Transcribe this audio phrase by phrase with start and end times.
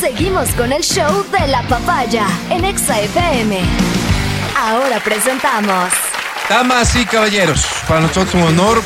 [0.00, 3.60] Seguimos con el show de la papaya en Exa FM.
[4.58, 5.90] Ahora presentamos.
[6.50, 8.82] Damas y caballeros, para nosotros un honor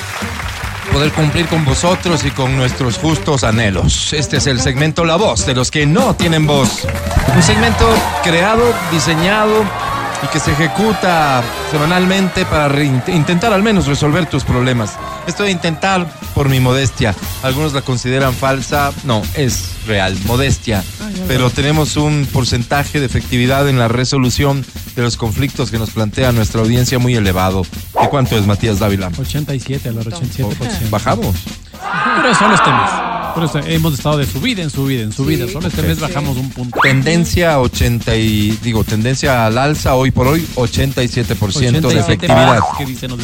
[0.93, 4.13] poder cumplir con vosotros y con nuestros justos anhelos.
[4.13, 6.87] Este es el segmento La Voz de los que no tienen voz.
[7.35, 7.89] Un segmento
[8.23, 9.65] creado, diseñado
[10.23, 14.97] y que se ejecuta semanalmente para intentar al menos resolver tus problemas.
[15.27, 17.15] Esto de intentar por mi modestia.
[17.43, 18.93] Algunos la consideran falsa.
[19.05, 20.85] No, es real, modestia.
[21.27, 24.65] Pero tenemos un porcentaje de efectividad en la resolución
[24.97, 27.63] de los conflictos que nos plantea nuestra audiencia muy elevado.
[28.01, 29.11] ¿De cuánto es Matías Dávila?
[29.19, 30.91] 87, al 87%.
[30.91, 31.37] Bajamos.
[32.23, 33.10] Pero solo este mes.
[33.35, 35.49] Por eso hemos estado de subida en subida en subida.
[35.49, 36.79] Solo este mes bajamos un punto.
[36.83, 42.59] Tendencia 80 y digo, tendencia al alza hoy por hoy 87%, de 87 efectividad.
[42.59, 43.21] más que dicen los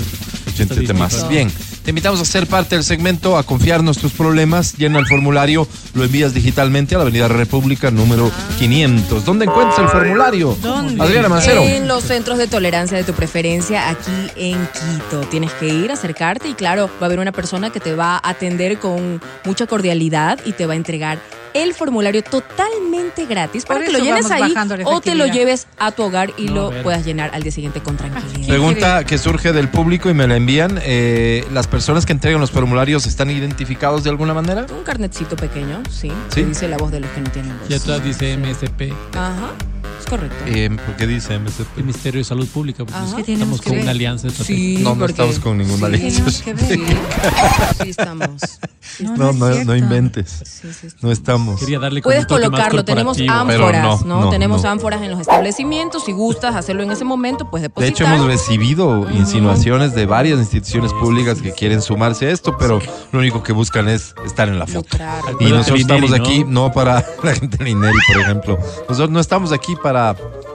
[0.47, 1.29] 87 más.
[1.29, 1.51] Bien,
[1.87, 6.03] te invitamos a ser parte del segmento, a confiarnos tus problemas, llena el formulario, lo
[6.03, 9.25] envías digitalmente a la Avenida República número 500.
[9.25, 10.59] ¿Dónde encuentras el formulario?
[10.61, 11.01] ¿Dónde?
[11.01, 11.63] Adriana Mancero.
[11.63, 15.21] En los centros de tolerancia de tu preferencia aquí en Quito.
[15.31, 18.31] Tienes que ir, acercarte y claro, va a haber una persona que te va a
[18.31, 21.21] atender con mucha cordialidad y te va a entregar
[21.63, 24.55] el formulario totalmente gratis para que lo llenes ahí
[24.85, 27.81] o te lo lleves a tu hogar y No, lo puedas llenar al día siguiente
[27.81, 28.49] con tranquilidad.
[28.49, 30.79] Pregunta que surge del público y me la envían.
[30.83, 34.67] eh, ¿Las personas que entregan los formularios están identificados de alguna manera?
[34.77, 36.41] Un carnetcito pequeño, sí, ¿Sí?
[36.41, 37.71] que dice la voz de los que no tienen voz.
[37.71, 39.51] Y atrás dice MSP, Ajá,
[39.99, 40.37] es correcto.
[40.47, 41.77] Eh, ¿Por qué dice MSP?
[41.79, 42.85] el Ministerio de Salud Pública.
[42.85, 43.17] pues, Ajá.
[43.17, 43.83] ¿Qué tenemos estamos con ver?
[43.83, 44.57] una alianza estratégica.
[44.79, 46.17] Sí, No, no porque- estamos con ninguna sí, alianza.
[46.17, 46.67] Tenemos que ver.
[46.69, 48.43] Sí, sí estamos.
[48.97, 50.43] Sí, No, No, es no, no inventes.
[50.45, 51.59] sí, sí, No estamos.
[51.59, 54.21] Quería darle Puedes colocarlo, tenemos ánforas, no, ¿no?
[54.27, 54.71] no, tenemos no.
[54.71, 56.05] ánforas en los establecimientos.
[56.05, 57.93] Si gustas hacerlo en ese momento, pues De depositar.
[57.93, 62.81] hecho, hemos recibido insinuaciones de varias instituciones públicas que quieren sumarse a esto, pero
[63.11, 64.97] lo único que buscan es estar en la foto.
[65.41, 66.67] Y nosotros estamos aquí ¿no?
[66.69, 68.59] no para la gente de Ineri, por ejemplo.
[68.89, 69.86] Nosotros no estamos aquí para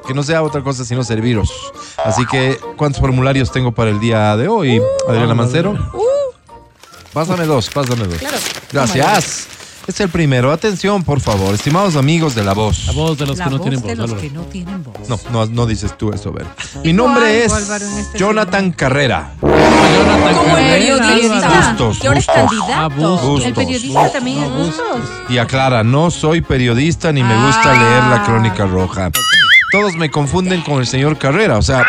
[0.08, 1.72] que no sea otra cosa sino serviros.
[2.04, 5.78] Así que, ¿cuántos formularios tengo para el día de hoy, Adriana Mancero?
[7.14, 8.18] Pásame dos, pásame dos.
[8.18, 8.38] Claro.
[8.72, 9.48] Gracias.
[9.92, 10.54] Es el primero.
[10.54, 12.86] Atención, por favor, estimados amigos de la voz.
[12.88, 13.98] La voz de los La que no voz tienen de voz.
[13.98, 14.22] los Álvaro.
[14.22, 15.10] que no tienen voz.
[15.10, 16.48] No, no, no dices tú eso, a ver.
[16.82, 18.78] Mi nombre es este Jonathan segmento.
[18.78, 19.34] Carrera.
[19.42, 21.36] Jonathan Como el Carrera, periodista.
[21.48, 21.68] Álvaro.
[21.68, 22.42] Bustos, que ahora es bustos.
[22.50, 22.74] candidato.
[22.74, 23.46] Ah, bustos.
[23.46, 25.02] El periodista también es Bustos.
[25.28, 27.78] Y aclara, no soy periodista ni me gusta Ah.
[27.84, 29.12] leer la crónica roja.
[29.74, 31.84] Todos me confunden con el señor Carrera, o sea,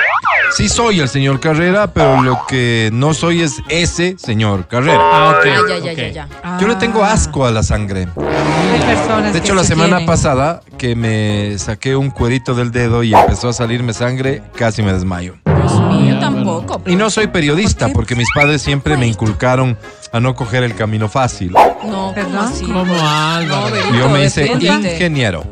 [0.56, 4.98] sí soy el señor Carrera, pero lo que no soy es ese señor Carrera.
[5.00, 5.46] Ah, ok.
[5.46, 5.98] Ah, ya, ya, ok.
[5.98, 6.58] ya, ya.
[6.60, 8.08] Yo le tengo asco a la sangre.
[8.16, 10.06] Hay personas De hecho, que la se semana tienen.
[10.06, 14.92] pasada que me saqué un cuerito del dedo y empezó a salirme sangre, casi me
[14.92, 15.34] desmayo.
[15.44, 16.80] Dios mío, Ah, tampoco.
[16.86, 19.76] Y no soy periodista porque mis padres siempre me inculcaron
[20.12, 21.52] a no coger el camino fácil.
[21.52, 22.36] No, ¿cómo ¿Perdón?
[22.36, 22.64] así?
[22.64, 23.46] ¿Cómo Álvaro?
[23.66, 25.44] No, Berito, Yo me hice ingeniero.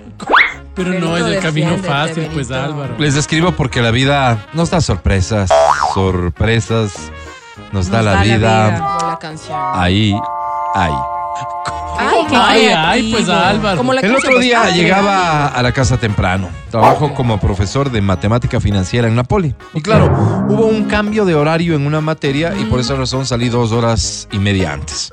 [0.75, 2.50] Pero no es el camino fácil, pues.
[2.50, 2.97] Álvaro.
[2.98, 5.50] Les escribo porque la vida nos da sorpresas,
[5.94, 7.10] sorpresas,
[7.72, 8.98] nos, da, la, vida.
[9.03, 9.58] La canción.
[9.75, 10.14] Ahí,
[10.75, 10.92] ahí.
[12.33, 13.77] Ay, Ay, pues Álvaro.
[13.77, 16.49] Como la El otro día ay, llegaba a la casa temprano.
[16.71, 19.55] Trabajo como profesor de matemática financiera en Napoli.
[19.75, 20.07] Y claro,
[20.49, 24.29] hubo un cambio de horario en una materia y por esa razón salí dos horas
[24.31, 25.11] y media antes.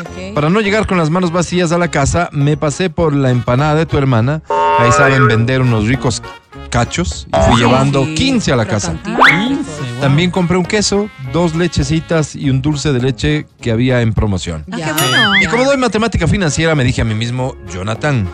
[0.00, 0.34] ok.
[0.34, 3.74] Para no llegar con las manos vacías a la casa, me pasé por la empanada
[3.76, 4.42] de tu hermana.
[4.78, 6.22] Ahí saben vender unos ricos
[6.70, 8.92] cachos y fui Sí, llevando sí, 15 a la casa.
[9.02, 9.38] crocantito.
[9.38, 10.00] 15, wow.
[10.00, 14.64] También compré un queso, dos lechecitas y un dulce de leche que había en promoción.
[14.72, 15.36] Ah, qué bueno.
[15.42, 18.28] Y como doy matemática financiera, me dije a mí mismo, Jonathan,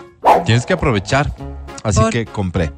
[0.44, 1.32] tienes que aprovechar.
[1.82, 2.72] Así Por- que compré.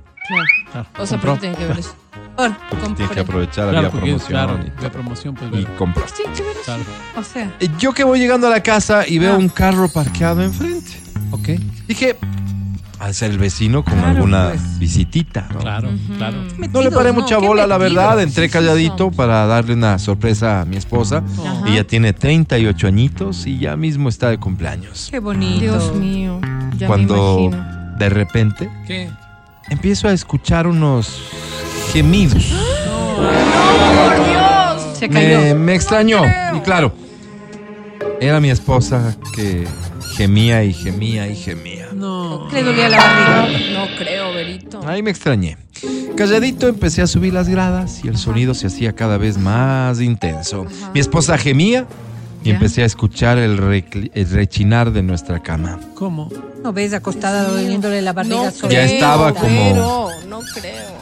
[0.73, 1.95] Claro, O sea, pero tiene que ver eso.
[2.37, 4.29] Porque tienes que aprovechar, Claro, había promoción.
[4.29, 6.05] claro, y- de promoción, pues, y, compró.
[6.09, 6.65] Sí, qué ver eso.
[6.65, 6.83] Claro.
[7.17, 9.39] O sea, Yo que voy llegando a la casa y veo Ah.
[9.39, 10.91] un carro parqueado enfrente.
[11.31, 11.49] Ok,
[11.89, 12.17] Dije,
[12.99, 14.79] al ser el vecino con Claro, alguna pues.
[14.79, 15.49] visitita.
[15.53, 15.59] ¿no?
[15.61, 16.37] claro, claro.
[16.73, 18.21] No le paré mucha bola, la verdad.
[18.21, 21.23] Entré Sí, sí, calladito para darle una sorpresa a mi esposa.
[21.45, 21.69] Ajá.
[21.69, 25.09] Ella tiene 38 añitos y ya mismo está de cumpleaños.
[25.11, 25.61] qué bonito.
[25.61, 26.41] Dios mío.
[26.79, 29.09] Ya Cuando me de repente ¿Qué?
[29.71, 31.23] empiezo a escuchar unos
[31.93, 32.45] gemidos.
[33.17, 34.99] ¡Por Dios!
[34.99, 35.39] Se cayó.
[35.41, 36.23] Me, me extrañó.
[36.55, 36.93] Y claro,
[38.21, 39.67] era mi esposa que
[40.17, 41.86] gemía y gemía y gemía.
[41.97, 42.49] No.
[42.53, 43.71] Le dolía la barriga.
[43.73, 44.81] No creo, Berito.
[44.87, 45.57] Ahí me extrañé.
[46.17, 50.67] Calladito empecé a subir las gradas y el sonido se hacía cada vez más intenso.
[50.95, 51.87] Mi esposa gemía
[52.43, 52.55] y Ya.
[52.55, 55.79] empecé a escuchar el, rechinar de nuestra cama.
[55.95, 56.31] ¿Cómo?
[56.63, 60.96] No ves acostada doliéndole la barriga No sobre Ya estaba como- no creo.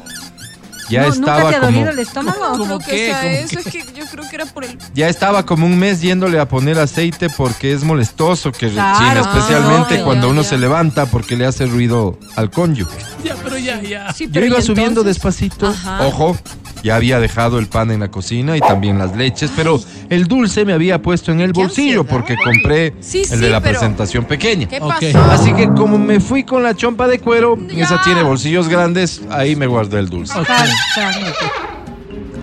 [0.89, 2.41] Ya No, estaba ¿Nunca te ha como dolido el estómago?
[2.59, 3.07] ¿Cómo Creo que qué?
[3.07, 3.79] sea ¿Cómo eso, qué?
[3.79, 4.79] es que yo creo que era por el...
[4.95, 9.99] ya estaba como un mes yéndole a poner aceite porque es molestoso que Claro, especialmente
[10.01, 10.49] ah, cuando ya, uno ya.
[10.49, 12.97] se levanta porque le hace ruido al cónyuge.
[13.25, 14.13] Ya, pero ya, ya.
[14.13, 15.15] Sí, Yo iba ¿y subiendo entonces?
[15.17, 15.67] despacito.
[15.69, 16.07] Ajá.
[16.07, 16.37] Ojo,
[16.85, 20.65] ya había dejado el pan en la cocina y también las leches, pero el dulce
[20.67, 24.27] me había puesto en el bolsillo porque compré Sí, el sí, de la pero- presentación
[24.27, 24.69] pequeña.
[24.69, 24.91] ¿Qué Ok.
[25.01, 25.25] pasó?
[25.31, 27.85] Así que como me fui con la chompa de cuero, Ya.
[27.85, 30.39] esa tiene bolsillos grandes, ahí me guardé el dulce.
[30.39, 30.47] Ok.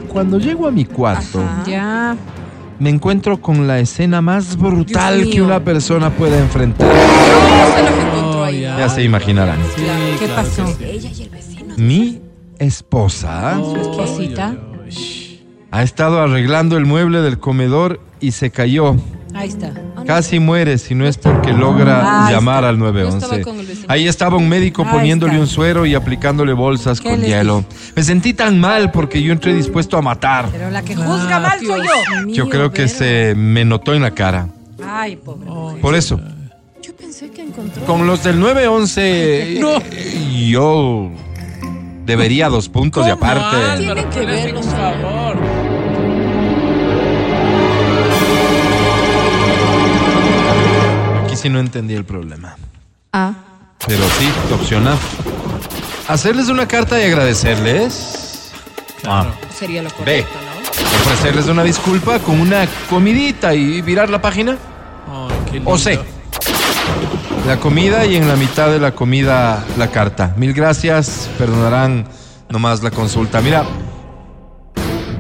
[0.08, 1.64] Cuando llego a mi cuarto, Ajá.
[1.68, 2.16] Ya.
[2.80, 5.46] me encuentro con la escena más brutal Dios que mío.
[5.46, 6.92] una persona pueda enfrentar.
[8.52, 8.78] Ya.
[8.78, 9.58] Ya se imaginarán.
[9.76, 9.84] Sí,
[10.20, 10.68] ¿Qué claro pasó?
[10.68, 10.84] sí.
[10.84, 11.74] Ella y el vecino.
[11.78, 12.21] Mi
[12.66, 14.48] esposa Ay, esposita.
[14.50, 15.68] ay, ay.
[15.72, 18.96] ha estado arreglando el mueble del comedor y se cayó.
[19.34, 19.72] Ahí está.
[20.06, 23.18] Casi muere si no es porque logra Ahí llamar al Yo 911.
[23.26, 23.86] estaba con el vecino.
[23.88, 25.42] Ahí estaba un médico Ahí poniéndole está.
[25.42, 27.64] un suero y aplicándole bolsas ¿Qué con hielo.
[27.96, 30.50] Me sentí tan mal porque yo entré dispuesto a matar.
[30.52, 32.26] Pero la que Ah, juzga mal soy yo.
[32.26, 34.50] Mío, Yo creo que se me notó en la cara.
[34.86, 35.48] Ay, pobre.
[35.82, 36.20] Por eso,
[36.82, 37.86] Yo pensé que encontró...
[37.86, 39.80] con los del 911, No.
[40.46, 41.10] yo
[42.06, 43.78] debería dos puntos y ¿Cómo, aparte.
[43.78, 45.38] Tienen que por favor.
[51.26, 52.56] Aquí sí no entendí el problema.
[53.14, 53.34] Ah.
[53.88, 54.96] Pero sí, opción A.
[56.08, 58.52] Hacerles una carta y agradecerles.
[59.02, 59.32] Claro.
[59.58, 60.52] Sería lo correcto, ¿no?
[61.02, 64.58] Ofrecerles una disculpa con una comidita y virar la página.
[65.10, 65.70] Ay, qué lindo.
[65.72, 66.00] O C.
[67.48, 70.34] La comida y en la mitad de la comida la carta.
[70.38, 72.06] Mil gracias, perdonarán
[72.50, 73.42] nomás la consulta.
[73.42, 73.66] Mira,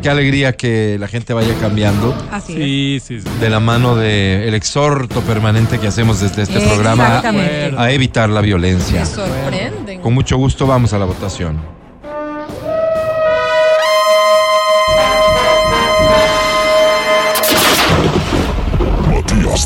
[0.01, 3.03] qué alegría que la gente vaya cambiando Así es.
[3.03, 3.39] Sí, sí, sí.
[3.39, 7.73] de la mano del exhorto permanente que hacemos desde este programa Exactamente.
[7.77, 9.00] a evitar la violencia.
[9.01, 10.01] Me sorprenden.
[10.01, 11.81] Con mucho gusto vamos a la votación.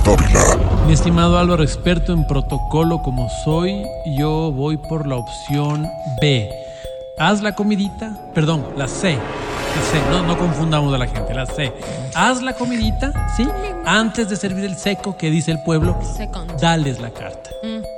[0.04, 0.40] Dávila.
[0.88, 3.84] Mi estimado Álvaro, experto en protocolo como soy,
[4.20, 5.88] yo voy por la opción
[6.22, 6.50] B.
[7.18, 9.14] Haz la comidita, perdón, la C.
[9.14, 11.74] La C, no, no confundamos a la gente, la C.
[12.14, 13.48] Haz la comidita, ¿sí?
[13.86, 16.60] Antes de servir el seco que dice el pueblo, Second.
[16.60, 17.50] dales la carta.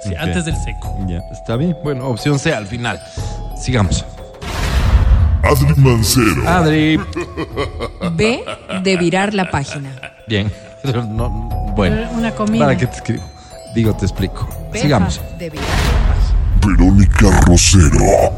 [0.04, 0.18] Sí, Ok.
[0.20, 0.96] antes del seco.
[1.08, 1.76] Ya, está bien.
[1.84, 3.00] Bueno, opción C al final.
[3.56, 4.06] Sigamos.
[5.44, 6.48] Adri Mancero.
[6.48, 7.00] Adri.
[8.14, 8.44] B,
[8.84, 9.90] de virar la página.
[10.28, 10.52] Bien.
[11.10, 11.30] No,
[11.77, 12.09] bueno.
[12.12, 12.65] Una comida.
[12.65, 13.24] ¿Para qué te escribo?
[13.74, 14.50] Digo, te explico.
[14.74, 15.21] Sigamos.
[15.38, 15.51] De.
[16.65, 18.33] Verónica Rosero.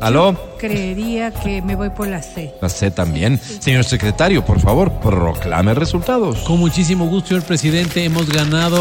[0.00, 0.36] ¿Aló?
[0.58, 2.54] Creería que me voy por la C.
[2.60, 3.38] La C también.
[3.38, 6.38] Señor secretario, por favor, proclame resultados.
[6.40, 8.80] Con muchísimo gusto, señor presidente, hemos ganado,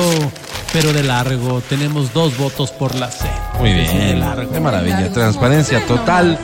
[0.71, 1.61] pero de largo.
[1.61, 3.25] Tenemos dos votos por la C.
[3.59, 4.19] Muy sí, de bien.
[4.19, 4.51] largo.
[4.51, 5.11] Qué maravilla.
[5.11, 6.37] Transparencia total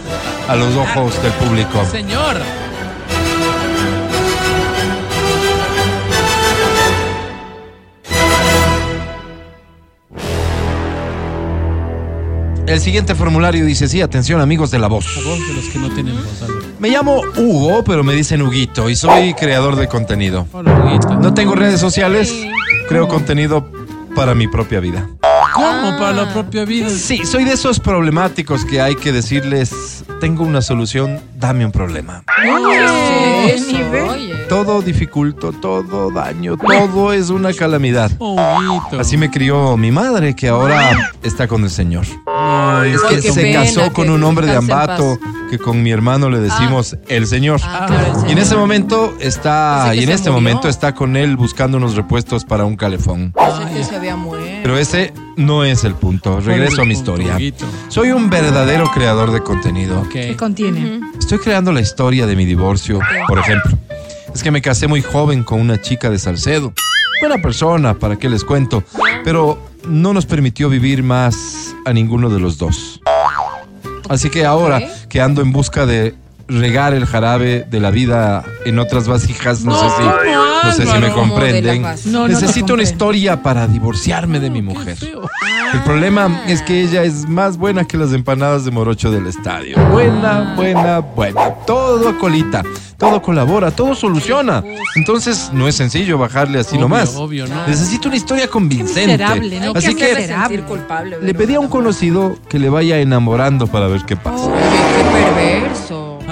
[0.48, 1.86] a los ojos del público.
[1.86, 2.38] Señor.
[12.66, 15.06] El siguiente formulario dice, sí, atención amigos de la voz.
[15.18, 16.66] La voz de los que no tienen voz, Álvaro.
[16.80, 20.48] Me llamo Hugo, pero me dicen Huguito y soy creador de contenido.
[20.54, 21.16] Hola, Huguito.
[21.16, 22.34] No tengo redes sociales,
[22.88, 23.70] creo contenido
[24.16, 25.10] para mi propia vida.
[25.54, 25.98] ¿Cómo?
[26.00, 26.90] Para la propia vida.
[26.90, 32.24] Sí, soy de esos problemáticos que hay que decirles, tengo una solución, dame un problema.
[32.50, 33.76] Oye, Eso.
[34.48, 38.10] Todo dificulto, todo daño, todo es una calamidad.
[38.20, 39.02] Huguito.
[39.02, 42.06] Así me crió mi madre, que ahora está con el Señor.
[42.26, 45.92] Ay, Es Ay, que se pena, casó con un hombre de Ambato, que con mi
[45.92, 47.60] hermano le decimos el Señor.
[47.62, 48.40] Ah, claro, el Y en señor.
[48.40, 50.42] ese momento está, y en este murió.
[50.42, 53.34] momento está con él buscando unos repuestos para un calefón.
[53.34, 54.46] Pensé que se había muerto.
[54.64, 56.40] Pero ese no es el punto.
[56.40, 57.38] Regreso a mi historia.
[57.90, 60.08] Soy un verdadero creador de contenido.
[60.10, 61.02] ¿Qué contiene?
[61.20, 63.78] Estoy creando la historia de mi divorcio, por ejemplo.
[64.34, 66.74] Es que me casé muy joven con una chica de Salcedo.
[67.20, 68.84] Buena persona, ¿para qué les cuento?
[69.26, 73.02] Pero no nos permitió vivir más a ninguno de los dos.
[74.10, 76.16] Así que ahora que ando en busca de
[76.60, 80.98] regar el jarabe de la vida en otras vasijas, no, sé si, no sé si
[81.00, 81.86] me comprenden.
[82.06, 84.98] No, Necesito una historia para divorciarme de mi mujer.
[85.74, 89.78] El problema es que ella es más buena que las empanadas de morocho del estadio.
[89.90, 91.50] Buena, buena, buena.
[91.66, 92.64] Todo colita.
[92.98, 94.64] Todo colabora, todo soluciona.
[94.96, 97.16] Entonces no es sencillo bajarle así Obvio, nomás.
[97.16, 97.68] obvio, ¿no?
[97.68, 99.08] Necesito una historia convincente.
[99.08, 99.74] miserable, ¿no?
[99.76, 101.18] Así que culpable.
[101.22, 104.50] le pedí a un conocido que le vaya enamorando para ver qué pasa.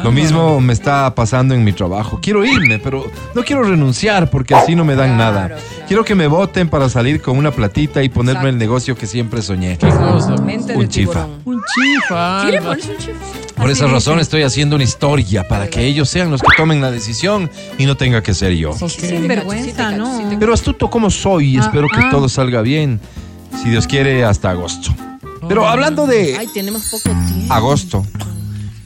[0.03, 2.19] Lo mismo me está pasando en mi trabajo.
[2.21, 3.05] Quiero irme, pero
[3.35, 5.47] no quiero renunciar porque así no me dan Claro, nada.
[5.47, 5.61] claro.
[5.87, 8.49] Quiero que me voten para salir con una platita y ponerme Exacto.
[8.49, 9.77] el negocio que siempre soñé.
[9.77, 10.35] ¿Qué cosa?
[10.37, 11.25] Mente Un de chifa.
[11.25, 11.41] tiburón.
[11.45, 12.41] Un chifa.
[12.43, 12.69] ¿Quiere Alba.
[12.69, 13.17] ponerse un chifa?
[13.55, 16.81] Por Así esa razón estoy haciendo una historia para que ellos sean los que tomen
[16.81, 18.71] la decisión y no tenga que ser yo.
[18.71, 18.89] Ok.
[18.89, 20.19] Sin vergüenza, ¿no?
[20.39, 22.09] Pero astuto como soy, Ah, espero que ah.
[22.09, 22.99] todo salga bien.
[23.61, 24.89] Si Dios quiere, hasta agosto.
[25.47, 27.53] Pero hablando de Ay, tenemos poco tiempo.
[27.53, 28.05] agosto,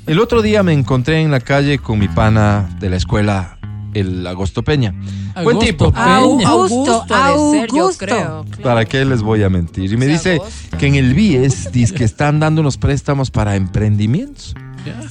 [0.07, 3.57] el otro día me encontré en la calle con mi pana de la escuela,
[3.93, 4.91] el Agosto Peña.
[4.91, 5.91] Buen Agosto tipo.
[5.91, 6.17] Peña.
[6.17, 8.45] Augusto, Augusto ser, Augusto.
[8.63, 9.91] ¿Para qué les voy a mentir?
[9.91, 10.39] Y me dice
[10.77, 14.55] que en el BIES dice que están dando unos préstamos para emprendimientos.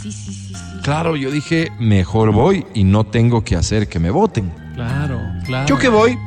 [0.00, 0.54] Sí, sí, sí.
[0.82, 4.52] Claro, yo dije, mejor voy y no tengo que hacer que me voten.
[4.74, 5.66] Claro, claro.
[5.66, 6.18] Yo que voy,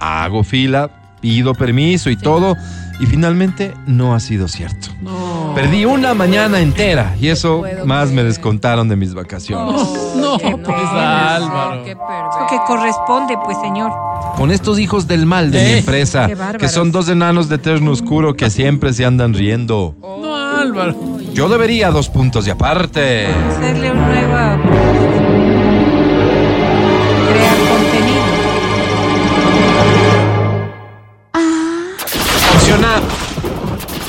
[0.00, 2.56] hago fila, pido permiso y todo,
[3.00, 4.88] y finalmente no ha sido cierto.
[5.02, 5.52] No.
[5.54, 9.74] Perdí una mañana entera y eso más me descontaron de mis vacaciones.
[10.16, 11.84] No, qué pues, pena, Álvaro.
[11.84, 12.46] Qué Lo perverso.
[12.50, 13.90] que corresponde, pues, señor.
[14.36, 17.90] Con estos hijos del mal de mi Eh, empresa, que son dos enanos de terno
[17.90, 19.94] oscuro que siempre se andan riendo.
[20.00, 20.94] No, Álvaro.
[21.34, 23.26] Yo debería dos puntos y aparte.
[23.26, 24.58] Hacerle un nueva.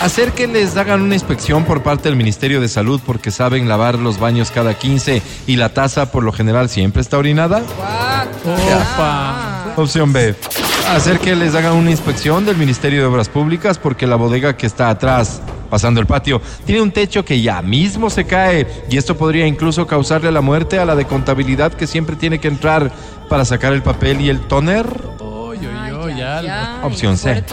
[0.08, 4.00] Hacer que les hagan una inspección por parte del Ministerio de Salud porque saben lavar
[4.00, 7.62] los baños cada 15 y la taza por lo general siempre está orinada.
[8.46, 9.74] Opa.
[9.76, 10.34] Opción B.
[10.88, 14.66] Hacer que les hagan una inspección del Ministerio de Obras Públicas porque la bodega que
[14.66, 19.18] está atrás, pasando el patio, tiene un techo que ya mismo se cae y esto
[19.18, 22.94] podría incluso causarle la muerte a la de contabilidad que siempre tiene que entrar
[23.28, 24.88] para sacar el papel y el toner.
[26.24, 26.88] Álvaro.
[26.88, 27.44] Opción C.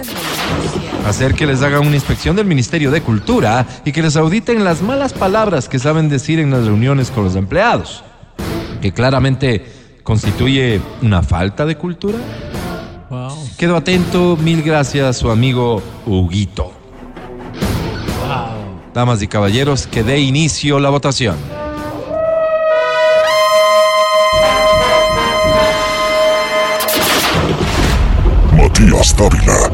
[1.06, 4.82] Hacer que les hagan una inspección del Ministerio de Cultura y que les auditen las
[4.82, 8.04] malas palabras que saben decir en las reuniones con los empleados,
[8.80, 9.64] que claramente
[10.02, 12.18] constituye una falta de cultura.
[13.10, 13.48] Wow.
[13.58, 16.72] Quedo atento, mil gracias, su amigo Huguito.
[18.26, 18.92] Wow.
[18.94, 21.36] Damas y caballeros, que dé inicio la votación.
[28.84, 29.70] Matías Dávila,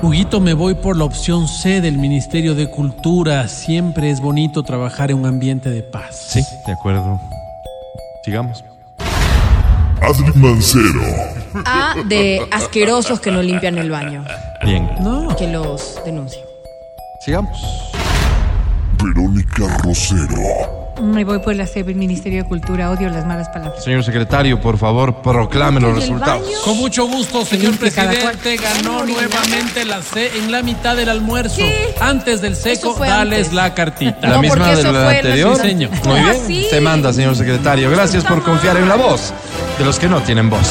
[0.00, 3.48] Huguito, me voy por la opción C del Ministerio de Cultura.
[3.48, 6.14] Siempre es bonito trabajar en un ambiente de paz.
[6.28, 7.20] Sí, de acuerdo.
[8.24, 8.64] Sigamos.
[10.00, 11.02] Adri Mancero,
[11.64, 14.24] A de asquerosos que no limpian el baño.
[14.64, 15.34] Bien, No.
[15.36, 16.44] Que los denuncien.
[17.24, 17.58] sigamos.
[19.02, 22.90] Verónica Rosero, Me voy por la C del Ministerio de Cultura.
[22.90, 23.82] Odio las malas palabras.
[23.82, 26.42] Señor secretario, por favor, proclame los ¿Y el resultados.
[26.42, 26.56] baño?
[26.64, 28.56] Con mucho gusto, señor presidente.
[28.56, 31.56] Ganó nuevamente la C en la mitad del almuerzo.
[31.56, 31.94] ¿Qué?
[32.00, 33.52] Antes del seco, dales antes.
[33.52, 34.18] la cartita.
[34.28, 35.56] La No, misma de la anterior.
[35.56, 35.90] Señor.
[36.04, 36.36] Muy bien.
[36.46, 36.66] Sí.
[36.70, 37.90] Se manda, señor secretario.
[37.90, 39.32] Gracias por confiar en la voz
[39.78, 40.70] de los que no tienen voz.